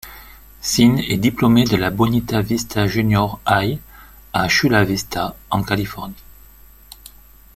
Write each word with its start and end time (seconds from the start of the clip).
Sean 0.63 0.97
est 0.97 1.17
diplômé 1.19 1.63
de 1.63 1.75
la 1.75 1.91
Bonita 1.91 2.41
Vista 2.41 2.87
Junior 2.87 3.39
High 3.45 3.77
à 4.33 4.47
Chula 4.49 4.83
Vista 4.83 5.35
en 5.51 5.61
Californie. 5.61 6.23